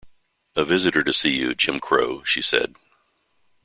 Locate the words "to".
1.03-1.13